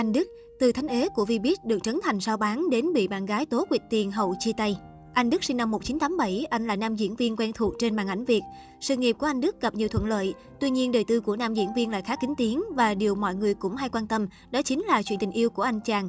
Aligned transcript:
Anh 0.00 0.12
Đức, 0.12 0.28
từ 0.58 0.72
thánh 0.72 0.86
ế 0.86 1.08
của 1.08 1.24
Vbiz 1.24 1.54
được 1.64 1.82
trấn 1.82 2.00
thành 2.02 2.20
sao 2.20 2.36
bán 2.36 2.70
đến 2.70 2.92
bị 2.92 3.08
bạn 3.08 3.26
gái 3.26 3.46
tố 3.46 3.64
quỵt 3.68 3.82
tiền 3.90 4.10
hậu 4.10 4.34
chia 4.38 4.52
tay. 4.52 4.76
Anh 5.14 5.30
Đức 5.30 5.44
sinh 5.44 5.56
năm 5.56 5.70
1987, 5.70 6.44
anh 6.50 6.66
là 6.66 6.76
nam 6.76 6.96
diễn 6.96 7.16
viên 7.16 7.36
quen 7.36 7.52
thuộc 7.54 7.74
trên 7.78 7.96
màn 7.96 8.08
ảnh 8.08 8.24
Việt. 8.24 8.40
Sự 8.80 8.96
nghiệp 8.96 9.16
của 9.18 9.26
anh 9.26 9.40
Đức 9.40 9.60
gặp 9.60 9.74
nhiều 9.74 9.88
thuận 9.88 10.06
lợi, 10.06 10.34
tuy 10.60 10.70
nhiên 10.70 10.92
đời 10.92 11.04
tư 11.04 11.20
của 11.20 11.36
nam 11.36 11.54
diễn 11.54 11.74
viên 11.74 11.90
lại 11.90 12.02
khá 12.02 12.16
kín 12.20 12.30
tiếng 12.36 12.62
và 12.74 12.94
điều 12.94 13.14
mọi 13.14 13.34
người 13.34 13.54
cũng 13.54 13.76
hay 13.76 13.88
quan 13.88 14.06
tâm 14.06 14.26
đó 14.50 14.62
chính 14.62 14.84
là 14.84 15.02
chuyện 15.02 15.18
tình 15.18 15.32
yêu 15.32 15.50
của 15.50 15.62
anh 15.62 15.80
chàng. 15.80 16.08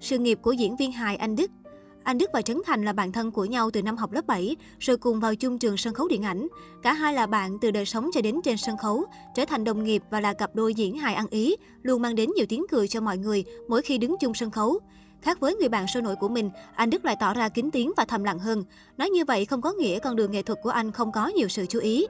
Sự 0.00 0.18
nghiệp 0.18 0.38
của 0.42 0.52
diễn 0.52 0.76
viên 0.76 0.92
hài 0.92 1.16
anh 1.16 1.36
Đức 1.36 1.50
anh 2.08 2.18
Đức 2.18 2.30
và 2.32 2.42
Trấn 2.42 2.60
Thành 2.66 2.84
là 2.84 2.92
bạn 2.92 3.12
thân 3.12 3.30
của 3.30 3.44
nhau 3.44 3.70
từ 3.70 3.82
năm 3.82 3.96
học 3.96 4.12
lớp 4.12 4.26
7, 4.26 4.56
rồi 4.78 4.96
cùng 4.96 5.20
vào 5.20 5.34
chung 5.34 5.58
trường 5.58 5.76
sân 5.76 5.94
khấu 5.94 6.08
điện 6.08 6.22
ảnh. 6.22 6.48
Cả 6.82 6.92
hai 6.92 7.14
là 7.14 7.26
bạn 7.26 7.58
từ 7.58 7.70
đời 7.70 7.86
sống 7.86 8.10
cho 8.14 8.20
đến 8.20 8.40
trên 8.44 8.56
sân 8.56 8.76
khấu, 8.76 9.04
trở 9.34 9.44
thành 9.44 9.64
đồng 9.64 9.84
nghiệp 9.84 10.02
và 10.10 10.20
là 10.20 10.32
cặp 10.32 10.54
đôi 10.54 10.74
diễn 10.74 10.98
hài 10.98 11.14
ăn 11.14 11.26
ý, 11.30 11.56
luôn 11.82 12.02
mang 12.02 12.14
đến 12.14 12.30
nhiều 12.36 12.46
tiếng 12.48 12.66
cười 12.70 12.88
cho 12.88 13.00
mọi 13.00 13.18
người 13.18 13.44
mỗi 13.68 13.82
khi 13.82 13.98
đứng 13.98 14.16
chung 14.20 14.34
sân 14.34 14.50
khấu. 14.50 14.78
Khác 15.22 15.40
với 15.40 15.54
người 15.54 15.68
bạn 15.68 15.86
sôi 15.86 16.02
nổi 16.02 16.16
của 16.16 16.28
mình, 16.28 16.50
anh 16.74 16.90
Đức 16.90 17.04
lại 17.04 17.16
tỏ 17.20 17.34
ra 17.34 17.48
kín 17.48 17.70
tiếng 17.70 17.92
và 17.96 18.04
thầm 18.04 18.24
lặng 18.24 18.38
hơn. 18.38 18.64
Nói 18.96 19.10
như 19.10 19.24
vậy 19.24 19.44
không 19.44 19.60
có 19.60 19.72
nghĩa 19.72 19.98
con 19.98 20.16
đường 20.16 20.32
nghệ 20.32 20.42
thuật 20.42 20.58
của 20.62 20.70
anh 20.70 20.92
không 20.92 21.12
có 21.12 21.26
nhiều 21.26 21.48
sự 21.48 21.66
chú 21.66 21.78
ý. 21.78 22.06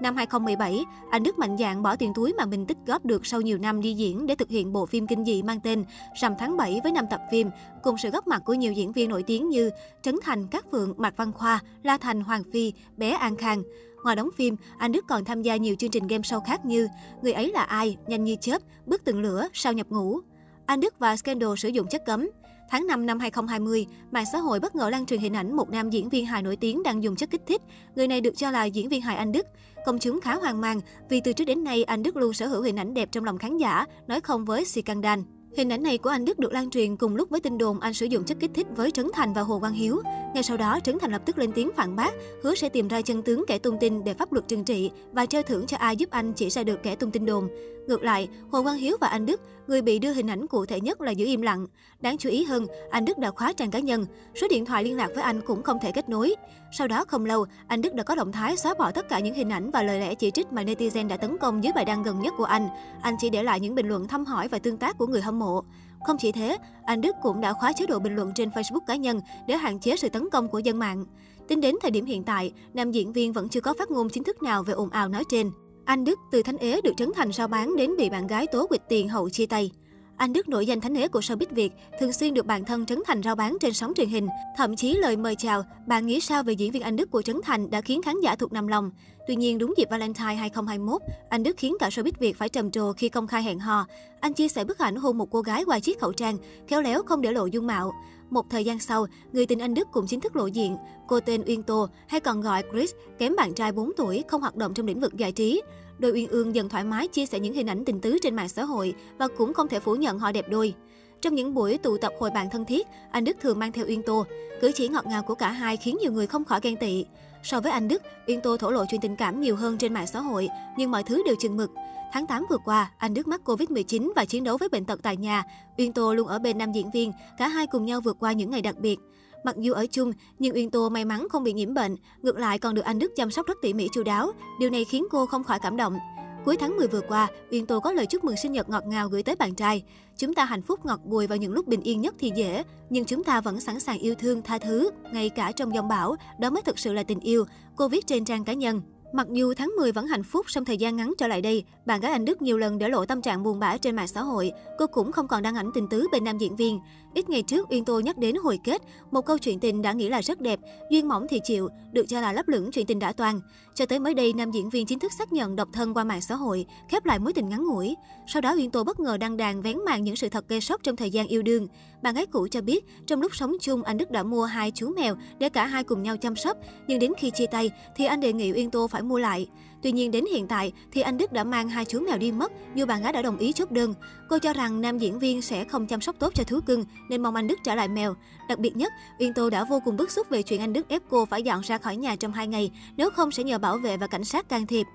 Năm 0.00 0.16
2017, 0.16 0.84
anh 1.10 1.22
Đức 1.22 1.38
mạnh 1.38 1.56
dạn 1.58 1.82
bỏ 1.82 1.96
tiền 1.96 2.14
túi 2.14 2.32
mà 2.32 2.46
mình 2.46 2.66
tích 2.66 2.76
góp 2.86 3.04
được 3.04 3.26
sau 3.26 3.40
nhiều 3.40 3.58
năm 3.58 3.80
đi 3.80 3.94
diễn 3.94 4.26
để 4.26 4.34
thực 4.34 4.48
hiện 4.48 4.72
bộ 4.72 4.86
phim 4.86 5.06
kinh 5.06 5.24
dị 5.24 5.42
mang 5.42 5.60
tên 5.60 5.84
Rằm 6.20 6.34
tháng 6.38 6.56
7 6.56 6.80
với 6.82 6.92
5 6.92 7.04
tập 7.10 7.20
phim, 7.30 7.50
cùng 7.82 7.98
sự 7.98 8.10
góp 8.10 8.26
mặt 8.26 8.42
của 8.44 8.54
nhiều 8.54 8.72
diễn 8.72 8.92
viên 8.92 9.08
nổi 9.08 9.22
tiếng 9.22 9.48
như 9.48 9.70
Trấn 10.02 10.14
Thành, 10.22 10.46
Cát 10.46 10.64
Phượng, 10.70 10.94
Mạc 10.96 11.16
Văn 11.16 11.32
Khoa, 11.32 11.60
La 11.82 11.98
Thành, 11.98 12.20
Hoàng 12.20 12.42
Phi, 12.52 12.72
Bé 12.96 13.10
An 13.10 13.36
Khang. 13.36 13.62
Ngoài 14.04 14.16
đóng 14.16 14.30
phim, 14.36 14.56
anh 14.78 14.92
Đức 14.92 15.04
còn 15.08 15.24
tham 15.24 15.42
gia 15.42 15.56
nhiều 15.56 15.74
chương 15.78 15.90
trình 15.90 16.06
game 16.06 16.22
show 16.22 16.40
khác 16.40 16.64
như 16.64 16.88
Người 17.22 17.32
ấy 17.32 17.52
là 17.52 17.62
ai, 17.62 17.96
Nhanh 18.06 18.24
như 18.24 18.36
chớp, 18.40 18.62
Bước 18.86 19.02
từng 19.04 19.20
lửa, 19.20 19.48
Sao 19.52 19.72
nhập 19.72 19.86
ngũ. 19.90 20.20
Anh 20.66 20.80
Đức 20.80 20.94
và 20.98 21.16
Scandal 21.16 21.50
sử 21.56 21.68
dụng 21.68 21.86
chất 21.90 22.02
cấm. 22.06 22.28
Tháng 22.70 22.86
5 22.86 23.06
năm 23.06 23.18
2020, 23.18 23.86
mạng 24.10 24.24
xã 24.32 24.38
hội 24.38 24.60
bất 24.60 24.74
ngờ 24.74 24.90
lan 24.90 25.06
truyền 25.06 25.20
hình 25.20 25.36
ảnh 25.36 25.56
một 25.56 25.70
nam 25.70 25.90
diễn 25.90 26.08
viên 26.08 26.26
hài 26.26 26.42
nổi 26.42 26.56
tiếng 26.56 26.82
đang 26.82 27.02
dùng 27.02 27.16
chất 27.16 27.30
kích 27.30 27.42
thích. 27.46 27.62
Người 27.96 28.08
này 28.08 28.20
được 28.20 28.36
cho 28.36 28.50
là 28.50 28.64
diễn 28.64 28.88
viên 28.88 29.00
hài 29.00 29.16
Anh 29.16 29.32
Đức. 29.32 29.46
Công 29.86 29.98
chúng 29.98 30.20
khá 30.20 30.34
hoang 30.34 30.60
mang 30.60 30.80
vì 31.10 31.20
từ 31.24 31.32
trước 31.32 31.44
đến 31.44 31.64
nay 31.64 31.84
anh 31.84 32.02
Đức 32.02 32.16
luôn 32.16 32.32
sở 32.32 32.46
hữu 32.46 32.62
hình 32.62 32.78
ảnh 32.78 32.94
đẹp 32.94 33.08
trong 33.12 33.24
lòng 33.24 33.38
khán 33.38 33.56
giả, 33.56 33.84
nói 34.06 34.20
không 34.20 34.44
với 34.44 34.64
scandal. 34.64 35.20
Hình 35.56 35.72
ảnh 35.72 35.82
này 35.82 35.98
của 35.98 36.10
anh 36.10 36.24
Đức 36.24 36.38
được 36.38 36.52
lan 36.52 36.70
truyền 36.70 36.96
cùng 36.96 37.16
lúc 37.16 37.30
với 37.30 37.40
tin 37.40 37.58
đồn 37.58 37.80
anh 37.80 37.94
sử 37.94 38.06
dụng 38.06 38.24
chất 38.24 38.36
kích 38.40 38.50
thích 38.54 38.66
với 38.76 38.90
Trấn 38.90 39.06
Thành 39.14 39.32
và 39.32 39.42
Hồ 39.42 39.58
Quang 39.58 39.72
Hiếu. 39.72 40.02
Ngay 40.34 40.42
sau 40.42 40.56
đó, 40.56 40.78
Trấn 40.84 40.98
Thành 40.98 41.12
lập 41.12 41.22
tức 41.24 41.38
lên 41.38 41.52
tiếng 41.52 41.70
phản 41.76 41.96
bác, 41.96 42.14
hứa 42.42 42.54
sẽ 42.54 42.68
tìm 42.68 42.88
ra 42.88 43.00
chân 43.00 43.22
tướng 43.22 43.44
kẻ 43.46 43.58
tung 43.58 43.76
tin 43.80 44.04
để 44.04 44.14
pháp 44.14 44.32
luật 44.32 44.48
trừng 44.48 44.64
trị 44.64 44.90
và 45.12 45.26
treo 45.26 45.42
thưởng 45.42 45.66
cho 45.66 45.76
ai 45.76 45.96
giúp 45.96 46.10
anh 46.10 46.32
chỉ 46.32 46.50
ra 46.50 46.62
được 46.62 46.82
kẻ 46.82 46.94
tung 46.94 47.10
tin 47.10 47.26
đồn. 47.26 47.48
Ngược 47.86 48.02
lại, 48.02 48.28
Hồ 48.50 48.62
Quang 48.62 48.76
Hiếu 48.76 48.96
và 49.00 49.08
anh 49.08 49.26
Đức, 49.26 49.40
người 49.66 49.82
bị 49.82 49.98
đưa 49.98 50.12
hình 50.12 50.30
ảnh 50.30 50.46
cụ 50.46 50.66
thể 50.66 50.80
nhất 50.80 51.00
là 51.00 51.10
giữ 51.10 51.26
im 51.26 51.42
lặng. 51.42 51.66
Đáng 52.00 52.18
chú 52.18 52.28
ý 52.28 52.44
hơn, 52.44 52.66
anh 52.90 53.04
Đức 53.04 53.18
đã 53.18 53.30
khóa 53.30 53.52
trang 53.52 53.70
cá 53.70 53.78
nhân, 53.78 54.06
số 54.34 54.48
điện 54.50 54.64
thoại 54.64 54.84
liên 54.84 54.96
lạc 54.96 55.08
với 55.14 55.22
anh 55.22 55.40
cũng 55.40 55.62
không 55.62 55.78
thể 55.82 55.92
kết 55.92 56.08
nối. 56.08 56.34
Sau 56.72 56.88
đó 56.88 57.04
không 57.04 57.24
lâu, 57.24 57.46
anh 57.66 57.82
Đức 57.82 57.94
đã 57.94 58.02
có 58.02 58.14
động 58.14 58.32
thái 58.32 58.56
xóa 58.56 58.74
bỏ 58.74 58.90
tất 58.90 59.08
cả 59.08 59.20
những 59.20 59.34
hình 59.34 59.52
ảnh 59.52 59.70
và 59.70 59.82
lời 59.82 60.00
lẽ 60.00 60.14
chỉ 60.14 60.30
trích 60.30 60.52
mà 60.52 60.62
netizen 60.62 61.08
đã 61.08 61.16
tấn 61.16 61.38
công 61.38 61.64
dưới 61.64 61.72
bài 61.72 61.84
đăng 61.84 62.02
gần 62.02 62.20
nhất 62.20 62.34
của 62.36 62.44
anh. 62.44 62.68
Anh 63.02 63.14
chỉ 63.20 63.30
để 63.30 63.42
lại 63.42 63.60
những 63.60 63.74
bình 63.74 63.88
luận 63.88 64.08
thăm 64.08 64.24
hỏi 64.24 64.48
và 64.48 64.58
tương 64.58 64.76
tác 64.76 64.98
của 64.98 65.06
người 65.06 65.20
hâm 65.20 65.37
mộ. 65.38 65.62
Không 66.06 66.16
chỉ 66.18 66.32
thế, 66.32 66.58
anh 66.84 67.00
Đức 67.00 67.16
cũng 67.22 67.40
đã 67.40 67.52
khóa 67.52 67.72
chế 67.72 67.86
độ 67.86 67.98
bình 67.98 68.16
luận 68.16 68.32
trên 68.34 68.48
Facebook 68.48 68.80
cá 68.86 68.96
nhân 68.96 69.20
để 69.46 69.56
hạn 69.56 69.78
chế 69.78 69.96
sự 69.96 70.08
tấn 70.08 70.30
công 70.30 70.48
của 70.48 70.58
dân 70.58 70.78
mạng. 70.78 71.04
Tính 71.48 71.60
đến 71.60 71.74
thời 71.82 71.90
điểm 71.90 72.04
hiện 72.04 72.22
tại, 72.24 72.52
nam 72.74 72.90
diễn 72.90 73.12
viên 73.12 73.32
vẫn 73.32 73.48
chưa 73.48 73.60
có 73.60 73.74
phát 73.78 73.90
ngôn 73.90 74.08
chính 74.08 74.24
thức 74.24 74.42
nào 74.42 74.62
về 74.62 74.72
ồn 74.72 74.90
ào 74.90 75.08
nói 75.08 75.24
trên. 75.28 75.50
Anh 75.84 76.04
Đức 76.04 76.18
từ 76.32 76.42
Thánh 76.42 76.58
Ế 76.58 76.80
được 76.80 76.92
trấn 76.96 77.12
thành 77.14 77.32
sao 77.32 77.48
bán 77.48 77.76
đến 77.76 77.90
bị 77.98 78.10
bạn 78.10 78.26
gái 78.26 78.46
tố 78.46 78.66
quỵt 78.66 78.82
tiền 78.88 79.08
hậu 79.08 79.30
chia 79.30 79.46
tay. 79.46 79.70
Anh 80.16 80.32
Đức 80.32 80.48
nổi 80.48 80.66
danh 80.66 80.80
thánh 80.80 80.94
ế 80.94 81.08
của 81.08 81.20
showbiz 81.20 81.46
Việt, 81.50 81.72
thường 82.00 82.12
xuyên 82.12 82.34
được 82.34 82.46
bạn 82.46 82.64
thân 82.64 82.86
Trấn 82.86 83.02
Thành 83.06 83.22
rao 83.22 83.34
bán 83.34 83.56
trên 83.60 83.72
sóng 83.72 83.92
truyền 83.96 84.08
hình. 84.08 84.28
Thậm 84.56 84.76
chí 84.76 84.94
lời 84.94 85.16
mời 85.16 85.36
chào, 85.36 85.62
bạn 85.86 86.06
nghĩ 86.06 86.20
sao 86.20 86.42
về 86.42 86.52
diễn 86.52 86.72
viên 86.72 86.82
Anh 86.82 86.96
Đức 86.96 87.10
của 87.10 87.22
Trấn 87.22 87.40
Thành 87.44 87.70
đã 87.70 87.80
khiến 87.80 88.02
khán 88.02 88.14
giả 88.22 88.36
thuộc 88.36 88.52
nằm 88.52 88.66
lòng. 88.66 88.90
Tuy 89.28 89.36
nhiên, 89.36 89.58
đúng 89.58 89.74
dịp 89.76 89.90
Valentine 89.90 90.34
2021, 90.34 91.02
anh 91.28 91.42
Đức 91.42 91.56
khiến 91.56 91.76
cả 91.80 91.88
showbiz 91.88 92.12
Việt 92.18 92.38
phải 92.38 92.48
trầm 92.48 92.70
trồ 92.70 92.92
khi 92.92 93.08
công 93.08 93.26
khai 93.26 93.42
hẹn 93.42 93.58
hò. 93.58 93.86
Anh 94.20 94.32
chia 94.32 94.48
sẻ 94.48 94.64
bức 94.64 94.78
ảnh 94.78 94.96
hôn 94.96 95.18
một 95.18 95.30
cô 95.30 95.40
gái 95.40 95.64
qua 95.64 95.80
chiếc 95.80 96.00
khẩu 96.00 96.12
trang, 96.12 96.36
khéo 96.68 96.82
léo 96.82 97.02
không 97.02 97.20
để 97.20 97.32
lộ 97.32 97.46
dung 97.46 97.66
mạo. 97.66 97.92
Một 98.30 98.46
thời 98.50 98.64
gian 98.64 98.78
sau, 98.78 99.06
người 99.32 99.46
tình 99.46 99.58
anh 99.58 99.74
Đức 99.74 99.88
cũng 99.92 100.06
chính 100.06 100.20
thức 100.20 100.36
lộ 100.36 100.46
diện. 100.46 100.76
Cô 101.08 101.20
tên 101.20 101.42
Uyên 101.46 101.62
Tô, 101.62 101.88
hay 102.06 102.20
còn 102.20 102.40
gọi 102.40 102.62
Chris, 102.72 102.90
kém 103.18 103.36
bạn 103.36 103.54
trai 103.54 103.72
4 103.72 103.90
tuổi, 103.96 104.24
không 104.28 104.40
hoạt 104.40 104.56
động 104.56 104.74
trong 104.74 104.86
lĩnh 104.86 105.00
vực 105.00 105.16
giải 105.16 105.32
trí. 105.32 105.62
Đôi 105.98 106.12
Uyên 106.12 106.28
Ương 106.28 106.54
dần 106.54 106.68
thoải 106.68 106.84
mái 106.84 107.08
chia 107.08 107.26
sẻ 107.26 107.40
những 107.40 107.54
hình 107.54 107.66
ảnh 107.66 107.84
tình 107.84 108.00
tứ 108.00 108.18
trên 108.22 108.36
mạng 108.36 108.48
xã 108.48 108.64
hội 108.64 108.94
và 109.18 109.28
cũng 109.28 109.54
không 109.54 109.68
thể 109.68 109.80
phủ 109.80 109.94
nhận 109.94 110.18
họ 110.18 110.32
đẹp 110.32 110.48
đôi. 110.48 110.74
Trong 111.22 111.34
những 111.34 111.54
buổi 111.54 111.78
tụ 111.78 111.98
tập 111.98 112.12
hội 112.18 112.30
bạn 112.30 112.50
thân 112.50 112.64
thiết, 112.64 112.86
anh 113.10 113.24
Đức 113.24 113.36
thường 113.40 113.58
mang 113.58 113.72
theo 113.72 113.86
Uyên 113.86 114.02
Tô. 114.02 114.26
Cử 114.60 114.72
chỉ 114.74 114.88
ngọt 114.88 115.06
ngào 115.06 115.22
của 115.22 115.34
cả 115.34 115.50
hai 115.50 115.76
khiến 115.76 115.98
nhiều 116.00 116.12
người 116.12 116.26
không 116.26 116.44
khỏi 116.44 116.60
ghen 116.62 116.76
tị. 116.76 117.04
So 117.42 117.60
với 117.60 117.72
anh 117.72 117.88
Đức, 117.88 118.02
Uyên 118.26 118.40
Tô 118.40 118.56
thổ 118.56 118.70
lộ 118.70 118.84
chuyện 118.90 119.00
tình 119.00 119.16
cảm 119.16 119.40
nhiều 119.40 119.56
hơn 119.56 119.78
trên 119.78 119.94
mạng 119.94 120.06
xã 120.06 120.20
hội, 120.20 120.48
nhưng 120.76 120.90
mọi 120.90 121.02
thứ 121.02 121.22
đều 121.26 121.34
chừng 121.40 121.56
mực. 121.56 121.70
Tháng 122.12 122.26
8 122.26 122.46
vừa 122.50 122.58
qua, 122.64 122.90
anh 122.98 123.14
Đức 123.14 123.28
mắc 123.28 123.40
Covid-19 123.44 124.12
và 124.16 124.24
chiến 124.24 124.44
đấu 124.44 124.56
với 124.56 124.68
bệnh 124.68 124.84
tật 124.84 125.00
tại 125.02 125.16
nhà. 125.16 125.44
Uyên 125.78 125.92
Tô 125.92 126.14
luôn 126.14 126.28
ở 126.28 126.38
bên 126.38 126.58
nam 126.58 126.72
diễn 126.72 126.90
viên, 126.90 127.12
cả 127.38 127.48
hai 127.48 127.66
cùng 127.66 127.84
nhau 127.84 128.00
vượt 128.00 128.16
qua 128.20 128.32
những 128.32 128.50
ngày 128.50 128.62
đặc 128.62 128.78
biệt. 128.78 128.98
Mặc 129.44 129.56
dù 129.58 129.72
ở 129.72 129.86
chung, 129.86 130.12
nhưng 130.38 130.54
Uyên 130.54 130.70
Tô 130.70 130.88
may 130.88 131.04
mắn 131.04 131.28
không 131.28 131.44
bị 131.44 131.52
nhiễm 131.52 131.74
bệnh, 131.74 131.96
ngược 132.22 132.38
lại 132.38 132.58
còn 132.58 132.74
được 132.74 132.84
anh 132.84 132.98
Đức 132.98 133.12
chăm 133.16 133.30
sóc 133.30 133.46
rất 133.46 133.58
tỉ 133.62 133.72
mỉ 133.72 133.88
chu 133.92 134.02
đáo. 134.02 134.32
Điều 134.60 134.70
này 134.70 134.84
khiến 134.84 135.06
cô 135.10 135.26
không 135.26 135.44
khỏi 135.44 135.58
cảm 135.62 135.76
động. 135.76 135.98
Cuối 136.44 136.56
tháng 136.56 136.76
10 136.76 136.88
vừa 136.88 137.00
qua, 137.00 137.28
Uyên 137.50 137.66
Tô 137.66 137.80
có 137.80 137.92
lời 137.92 138.06
chúc 138.06 138.24
mừng 138.24 138.36
sinh 138.36 138.52
nhật 138.52 138.68
ngọt 138.68 138.86
ngào 138.86 139.08
gửi 139.08 139.22
tới 139.22 139.36
bạn 139.36 139.54
trai. 139.54 139.82
Chúng 140.16 140.34
ta 140.34 140.44
hạnh 140.44 140.62
phúc 140.62 140.80
ngọt 140.84 141.00
bùi 141.04 141.26
vào 141.26 141.38
những 141.38 141.52
lúc 141.52 141.66
bình 141.66 141.80
yên 141.82 142.00
nhất 142.00 142.14
thì 142.18 142.32
dễ, 142.36 142.62
nhưng 142.90 143.04
chúng 143.04 143.24
ta 143.24 143.40
vẫn 143.40 143.60
sẵn 143.60 143.80
sàng 143.80 143.98
yêu 143.98 144.14
thương, 144.14 144.42
tha 144.42 144.58
thứ, 144.58 144.90
ngay 145.12 145.28
cả 145.28 145.52
trong 145.52 145.74
dòng 145.74 145.88
bão, 145.88 146.16
đó 146.40 146.50
mới 146.50 146.62
thực 146.62 146.78
sự 146.78 146.92
là 146.92 147.02
tình 147.02 147.20
yêu, 147.20 147.44
cô 147.76 147.88
viết 147.88 148.06
trên 148.06 148.24
trang 148.24 148.44
cá 148.44 148.52
nhân. 148.52 148.82
Mặc 149.12 149.26
dù 149.32 149.54
tháng 149.54 149.72
10 149.76 149.92
vẫn 149.92 150.06
hạnh 150.06 150.22
phúc, 150.22 150.46
trong 150.48 150.64
thời 150.64 150.76
gian 150.76 150.96
ngắn 150.96 151.14
trở 151.18 151.26
lại 151.26 151.40
đây, 151.40 151.64
bạn 151.86 152.00
gái 152.00 152.12
Anh 152.12 152.24
Đức 152.24 152.42
nhiều 152.42 152.58
lần 152.58 152.78
để 152.78 152.88
lộ 152.88 153.06
tâm 153.06 153.22
trạng 153.22 153.42
buồn 153.42 153.58
bã 153.58 153.76
trên 153.76 153.96
mạng 153.96 154.08
xã 154.08 154.20
hội. 154.20 154.52
Cô 154.78 154.86
cũng 154.86 155.12
không 155.12 155.28
còn 155.28 155.42
đăng 155.42 155.54
ảnh 155.54 155.70
tình 155.74 155.88
tứ 155.88 156.06
bên 156.12 156.24
nam 156.24 156.38
diễn 156.38 156.56
viên. 156.56 156.80
Ít 157.14 157.28
ngày 157.28 157.42
trước, 157.42 157.66
Uyên 157.70 157.84
Tô 157.84 158.00
nhắc 158.00 158.18
đến 158.18 158.36
hồi 158.36 158.58
kết, 158.64 158.82
một 159.10 159.26
câu 159.26 159.38
chuyện 159.38 159.60
tình 159.60 159.82
đã 159.82 159.92
nghĩ 159.92 160.08
là 160.08 160.20
rất 160.20 160.40
đẹp, 160.40 160.60
duyên 160.90 161.08
mỏng 161.08 161.26
thì 161.30 161.40
chịu, 161.44 161.68
được 161.92 162.06
cho 162.08 162.20
là 162.20 162.32
lấp 162.32 162.48
lửng 162.48 162.70
chuyện 162.70 162.86
tình 162.86 162.98
đã 162.98 163.12
toàn. 163.12 163.40
Cho 163.74 163.86
tới 163.86 163.98
mới 163.98 164.14
đây, 164.14 164.32
nam 164.32 164.50
diễn 164.50 164.70
viên 164.70 164.86
chính 164.86 164.98
thức 164.98 165.12
xác 165.18 165.32
nhận 165.32 165.56
độc 165.56 165.68
thân 165.72 165.94
qua 165.94 166.04
mạng 166.04 166.20
xã 166.20 166.34
hội, 166.34 166.66
khép 166.88 167.04
lại 167.04 167.18
mối 167.18 167.32
tình 167.32 167.48
ngắn 167.48 167.66
ngủi. 167.66 167.94
Sau 168.26 168.42
đó, 168.42 168.54
Uyên 168.56 168.70
Tô 168.70 168.84
bất 168.84 169.00
ngờ 169.00 169.16
đăng 169.16 169.36
đàn 169.36 169.62
vén 169.62 169.78
màn 169.86 170.04
những 170.04 170.16
sự 170.16 170.28
thật 170.28 170.48
gây 170.48 170.60
sốc 170.60 170.82
trong 170.82 170.96
thời 170.96 171.10
gian 171.10 171.26
yêu 171.26 171.42
đương. 171.42 171.68
Bạn 172.02 172.14
gái 172.14 172.26
cũ 172.26 172.48
cho 172.50 172.60
biết, 172.60 172.84
trong 173.06 173.20
lúc 173.22 173.36
sống 173.36 173.56
chung, 173.60 173.82
anh 173.82 173.98
Đức 173.98 174.10
đã 174.10 174.22
mua 174.22 174.44
hai 174.44 174.70
chú 174.70 174.92
mèo 174.96 175.16
để 175.38 175.48
cả 175.48 175.66
hai 175.66 175.84
cùng 175.84 176.02
nhau 176.02 176.16
chăm 176.16 176.36
sóc. 176.36 176.56
Nhưng 176.86 176.98
đến 176.98 177.12
khi 177.18 177.30
chia 177.30 177.46
tay, 177.46 177.70
thì 177.96 178.04
anh 178.04 178.20
đề 178.20 178.32
nghị 178.32 178.52
Uyên 178.52 178.70
Tô 178.70 178.86
phải 178.86 178.97
mua 179.02 179.18
lại. 179.18 179.48
Tuy 179.82 179.92
nhiên 179.92 180.10
đến 180.10 180.24
hiện 180.32 180.46
tại 180.46 180.72
thì 180.92 181.00
anh 181.00 181.18
Đức 181.18 181.32
đã 181.32 181.44
mang 181.44 181.68
hai 181.68 181.84
chú 181.84 182.00
mèo 182.00 182.18
đi 182.18 182.32
mất, 182.32 182.52
dù 182.74 182.86
bạn 182.86 183.02
gái 183.02 183.12
đã 183.12 183.22
đồng 183.22 183.38
ý 183.38 183.52
chốt 183.52 183.70
đơn. 183.70 183.94
Cô 184.28 184.38
cho 184.38 184.52
rằng 184.52 184.80
nam 184.80 184.98
diễn 184.98 185.18
viên 185.18 185.42
sẽ 185.42 185.64
không 185.64 185.86
chăm 185.86 186.00
sóc 186.00 186.16
tốt 186.18 186.32
cho 186.34 186.44
thú 186.44 186.60
cưng 186.66 186.84
nên 187.08 187.22
mong 187.22 187.34
anh 187.34 187.46
Đức 187.46 187.58
trả 187.64 187.74
lại 187.74 187.88
mèo. 187.88 188.14
Đặc 188.48 188.58
biệt 188.58 188.76
nhất, 188.76 188.92
Uyên 189.18 189.34
Tô 189.34 189.50
đã 189.50 189.64
vô 189.64 189.80
cùng 189.84 189.96
bức 189.96 190.10
xúc 190.10 190.30
về 190.30 190.42
chuyện 190.42 190.60
anh 190.60 190.72
Đức 190.72 190.88
ép 190.88 191.02
cô 191.10 191.24
phải 191.24 191.42
dọn 191.42 191.60
ra 191.60 191.78
khỏi 191.78 191.96
nhà 191.96 192.16
trong 192.16 192.32
hai 192.32 192.46
ngày, 192.46 192.70
nếu 192.96 193.10
không 193.10 193.30
sẽ 193.30 193.42
nhờ 193.44 193.58
bảo 193.58 193.78
vệ 193.78 193.96
và 193.96 194.06
cảnh 194.06 194.24
sát 194.24 194.48
can 194.48 194.66
thiệp. 194.66 194.86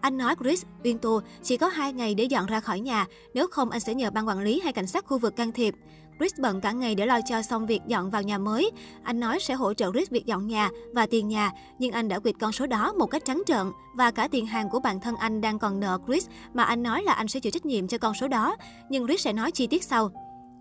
Anh 0.00 0.16
nói 0.16 0.34
Chris 0.40 0.64
Uyên 0.84 0.98
Tô 0.98 1.20
chỉ 1.42 1.56
có 1.56 1.68
2 1.68 1.92
ngày 1.92 2.14
để 2.14 2.24
dọn 2.24 2.46
ra 2.46 2.60
khỏi 2.60 2.80
nhà, 2.80 3.06
nếu 3.34 3.46
không 3.46 3.70
anh 3.70 3.80
sẽ 3.80 3.94
nhờ 3.94 4.10
ban 4.10 4.28
quản 4.28 4.40
lý 4.40 4.60
hay 4.60 4.72
cảnh 4.72 4.86
sát 4.86 5.04
khu 5.06 5.18
vực 5.18 5.36
can 5.36 5.52
thiệp. 5.52 5.74
Chris 6.18 6.32
bận 6.40 6.60
cả 6.60 6.72
ngày 6.72 6.94
để 6.94 7.06
lo 7.06 7.20
cho 7.28 7.42
xong 7.42 7.66
việc 7.66 7.80
dọn 7.86 8.10
vào 8.10 8.22
nhà 8.22 8.38
mới. 8.38 8.70
Anh 9.02 9.20
nói 9.20 9.38
sẽ 9.40 9.54
hỗ 9.54 9.74
trợ 9.74 9.92
Chris 9.92 10.10
việc 10.10 10.26
dọn 10.26 10.46
nhà 10.46 10.70
và 10.92 11.06
tiền 11.06 11.28
nhà, 11.28 11.52
nhưng 11.78 11.92
anh 11.92 12.08
đã 12.08 12.18
quyệt 12.18 12.34
con 12.40 12.52
số 12.52 12.66
đó 12.66 12.92
một 12.92 13.06
cách 13.06 13.24
trắng 13.24 13.42
trợn 13.46 13.66
và 13.96 14.10
cả 14.10 14.28
tiền 14.28 14.46
hàng 14.46 14.70
của 14.70 14.80
bản 14.80 15.00
thân 15.00 15.16
anh 15.16 15.40
đang 15.40 15.58
còn 15.58 15.80
nợ 15.80 15.98
Chris 16.06 16.26
mà 16.54 16.64
anh 16.64 16.82
nói 16.82 17.02
là 17.02 17.12
anh 17.12 17.28
sẽ 17.28 17.40
chịu 17.40 17.50
trách 17.50 17.66
nhiệm 17.66 17.88
cho 17.88 17.98
con 17.98 18.14
số 18.14 18.28
đó, 18.28 18.56
nhưng 18.88 19.06
Chris 19.06 19.20
sẽ 19.20 19.32
nói 19.32 19.50
chi 19.50 19.66
tiết 19.66 19.84
sau. 19.84 20.10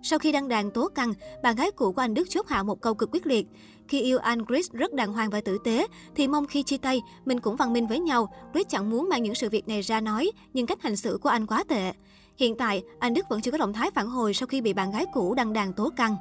Sau 0.06 0.20
khi 0.20 0.32
đăng 0.32 0.48
đàn 0.48 0.72
tố 0.72 0.88
căng, 0.96 1.14
bạn 1.44 1.56
gái 1.56 1.72
cũ 1.72 1.92
của 1.92 2.02
anh 2.02 2.14
Đức 2.14 2.30
chốt 2.30 2.48
hạ 2.48 2.64
một 2.64 2.82
câu 2.82 2.94
cực 2.94 3.10
quyết 3.12 3.28
liệt. 3.28 3.48
Khi 3.88 4.02
yêu 4.02 4.18
anh, 4.18 4.46
Chris 4.46 4.72
rất 4.72 4.94
đàng 4.94 5.14
hoàng 5.14 5.30
và 5.30 5.42
tử 5.42 5.58
tế, 5.64 5.88
thì 6.16 6.28
mong 6.28 6.46
khi 6.46 6.64
chia 6.64 6.78
tay, 6.78 7.02
mình 7.26 7.40
cũng 7.40 7.56
văn 7.56 7.74
minh 7.74 7.88
với 7.88 8.00
nhau. 8.00 8.34
Chris 8.54 8.68
chẳng 8.70 8.90
muốn 8.90 9.10
mang 9.10 9.24
những 9.24 9.36
sự 9.36 9.50
việc 9.50 9.68
này 9.68 9.82
ra 9.82 10.02
nói, 10.02 10.32
nhưng 10.54 10.66
cách 10.66 10.82
hành 10.82 10.96
xử 10.96 11.20
của 11.22 11.30
anh 11.30 11.46
quá 11.46 11.64
tệ. 11.68 11.94
Hiện 12.38 12.56
tại, 12.58 12.84
anh 13.00 13.14
Đức 13.14 13.30
vẫn 13.30 13.42
chưa 13.42 13.52
có 13.52 13.58
động 13.58 13.74
thái 13.74 13.92
phản 13.96 14.08
hồi 14.08 14.34
sau 14.34 14.48
khi 14.48 14.62
bị 14.62 14.74
bạn 14.74 14.92
gái 14.92 15.06
cũ 15.14 15.34
đăng 15.34 15.54
đàn 15.54 15.74
tố 15.74 15.90
căng. 15.98 16.16